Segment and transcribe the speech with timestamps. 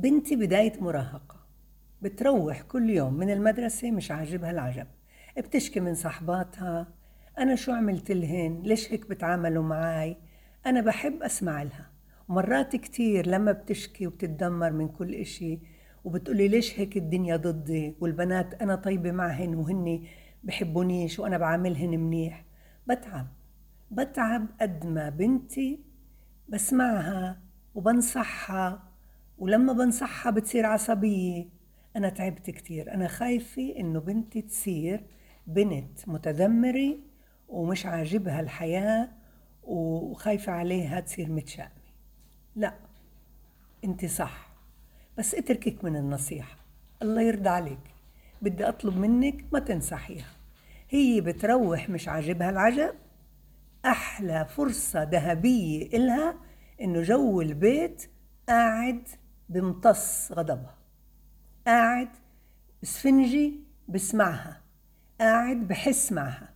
[0.00, 1.36] بنتي بداية مراهقة
[2.02, 4.86] بتروح كل يوم من المدرسة مش عاجبها العجب
[5.38, 6.86] بتشكي من صحباتها
[7.38, 10.16] أنا شو عملت لهن؟ ليش هيك بتعاملوا معي
[10.66, 11.90] أنا بحب أسمع لها.
[12.28, 15.58] ومرات كتير لما بتشكي وبتتدمر من كل إشي
[16.04, 20.04] وبتقولي ليش هيك الدنيا ضدي والبنات أنا طيبة معهن وهن
[20.44, 22.44] بحبونيش وأنا بعاملهن منيح.
[22.86, 23.26] بتعب.
[23.90, 25.80] بتعب قد ما بنتي
[26.48, 27.40] بسمعها
[27.74, 28.89] وبنصحها
[29.40, 31.48] ولما بنصحها بتصير عصبية.
[31.96, 32.94] أنا تعبت كتير.
[32.94, 35.04] أنا خايفة إنه بنتي تصير
[35.46, 36.96] بنت متذمرة
[37.48, 39.08] ومش عاجبها الحياة
[39.62, 41.70] وخايفة عليها تصير متشائمة.
[42.56, 42.74] لا
[43.84, 44.50] أنت صح.
[45.18, 46.56] بس اتركك من النصيحة.
[47.02, 47.94] الله يرضى عليك.
[48.42, 50.30] بدي أطلب منك ما تنصحيها.
[50.90, 52.94] هي بتروح مش عاجبها العجب.
[53.84, 56.34] أحلى فرصة ذهبية إلها
[56.80, 58.10] إنه جو البيت
[58.48, 59.08] قاعد
[59.50, 60.74] بمتص غضبها.
[61.66, 62.08] قاعد
[62.82, 64.60] اسفنجي بسمعها.
[65.20, 66.48] قاعد بحس معها.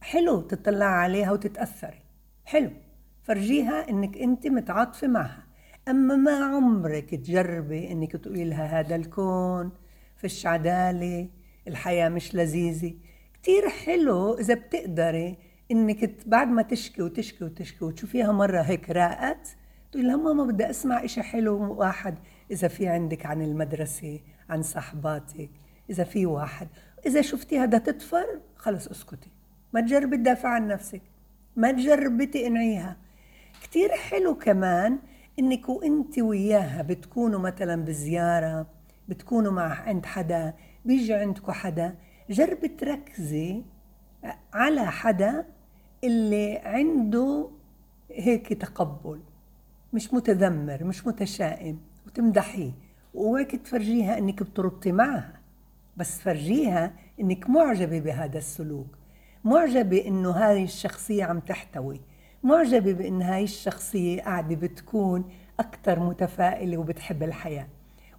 [0.00, 2.02] حلو تطلع عليها وتتأثري.
[2.44, 2.70] حلو.
[3.22, 5.46] فرجيها إنك أنت متعاطفة معها.
[5.88, 9.72] أما ما عمرك تجربي إنك تقولي لها هذا الكون
[10.16, 11.28] فيش عدالة
[11.68, 12.94] الحياة مش لذيذة.
[13.34, 15.38] كتير حلو إذا بتقدري
[15.70, 19.56] إنك بعد ما تشكي وتشكي وتشكي وتشوفيها مرة هيك راقت
[19.96, 22.18] تقولي لها ماما بدي أسمع إشي حلو واحد.
[22.50, 25.50] إذا في عندك عن المدرسة عن صحباتك
[25.90, 26.68] إذا في واحد.
[27.06, 29.30] إذا شفتيها بدها تطفر خلص اسكتي.
[29.72, 31.02] ما تجربي تدافع عن نفسك.
[31.56, 32.96] ما تجربي تقنعيها.
[33.62, 34.98] كتير حلو كمان
[35.38, 38.66] إنك وإنت وياها بتكونوا مثلا بزيارة
[39.08, 41.94] بتكونوا مع عند حدا بيجي عندكم حدا.
[42.30, 43.62] جربي تركزي
[44.52, 45.46] على حدا
[46.04, 47.50] اللي عنده
[48.10, 49.20] هيك تقبل.
[49.92, 52.72] مش متذمر مش متشائم وتمدحيه
[53.14, 55.40] وهيك تفرجيها إنك بتربطي معها.
[55.96, 58.86] بس فرجيها إنك معجبة بهذا السلوك.
[59.44, 62.00] معجبة إنه هذه الشخصية عم تحتوي.
[62.42, 65.24] معجبة بإن هاي الشخصية قاعدة بتكون
[65.60, 67.66] أكثر متفائلة وبتحب الحياة.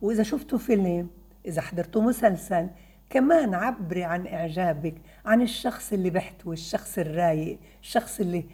[0.02, 1.10] وإذا شفتوا فيلم
[1.46, 2.68] إذا حضرتوا مسلسل
[3.10, 4.96] كمان عبري عن إعجابك
[5.26, 8.46] عن الشخص اللي بيحتوي الشخص الرايق الشخص اللي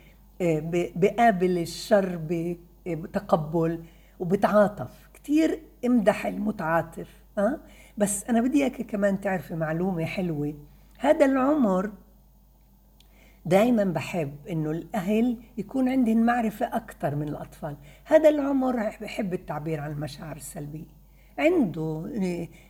[0.42, 0.62] آه،
[0.96, 2.16] بقابل الشر
[2.88, 3.84] بتقبل
[4.20, 5.10] وبتعاطف.
[5.14, 7.60] كتير امدح المتعاطف أه؟
[7.98, 10.54] بس أنا بدي إياك كمان تعرفي معلومة حلوة.
[11.00, 11.92] هذا العمر
[13.46, 17.78] دائما بحب إنه الأهل يكون عندهم معرفة أكثر من الأطفال.
[18.06, 21.04] هذا العمر بحب التعبير عن المشاعر السلبية.
[21.38, 22.10] عنده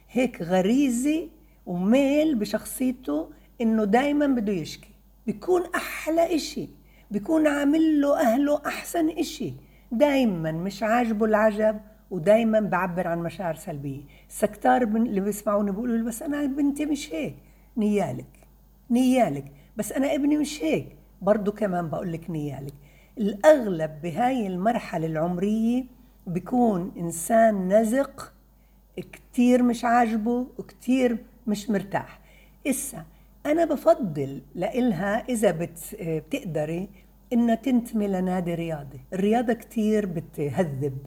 [0.09, 1.30] هيك غريزة
[1.66, 3.30] وميل بشخصيته
[3.62, 4.94] إنه دائما بده يشكي.
[5.25, 6.69] بيكون أحلى إشي.
[7.12, 9.53] بيكون عامل له أهله أحسن إشي.
[9.94, 11.80] دائما مش عاجبه العجب
[12.12, 14.02] ودائما بعبر عن مشاعر سلبية.
[14.30, 17.36] السكتار اللي بيسمعوني بيقولوا بس أنا بنتي مش هيك.
[17.78, 18.26] نيالك.
[18.90, 19.52] نيالك.
[19.78, 20.96] بس أنا ابني مش هيك.
[21.22, 22.74] برضو كمان بقول لك نيالك.
[23.18, 25.84] الأغلب بهاي المرحلة العمرية
[26.28, 28.34] بيكون إنسان نزق
[28.98, 31.18] كتير مش عاجبه وكتير
[31.48, 32.20] مش مرتاح.
[32.68, 33.04] إسا
[33.46, 36.90] أنا بفضل لإلها إذا بتقدري
[37.34, 39.00] إنها تنتمي لنادي رياضي.
[39.14, 40.98] الرياضة كتير بتهذب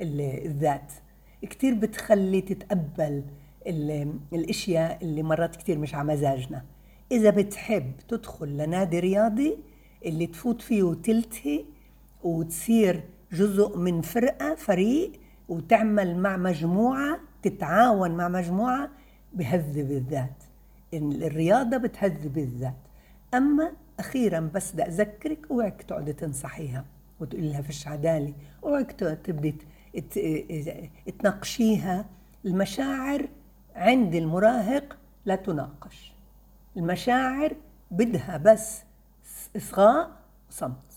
[0.00, 0.92] الذات.
[1.42, 3.22] كتير بتخلي تتقبل
[4.32, 6.64] الأشياء اللي مرات كتير مش على مزاجنا.
[7.12, 9.56] إذا بتحب تدخل لنادي رياضي
[10.04, 11.64] اللي تفوت فيه وتلتهي
[12.22, 13.02] وتصير
[13.32, 15.12] جزء من فرقة فريق
[15.48, 18.90] وتعمل مع مجموعة تتعاون مع مجموعة
[19.32, 20.42] بهذب الذات.
[20.94, 22.74] الرياضة بتهذب الذات.
[23.34, 26.84] أما أخيرا بس بدي أذكرك أوعك تقعدي تنصحيها
[27.20, 28.34] وتقولي لها فيش عدالة
[28.64, 28.92] أوعك
[29.24, 29.54] تبدي
[31.18, 32.06] تناقشيها.
[32.44, 33.28] المشاعر
[33.74, 36.12] عند المراهق لا تناقش.
[36.76, 37.56] المشاعر
[37.90, 38.82] بدها بس
[39.56, 40.10] إصغاء
[40.50, 40.93] وصمت.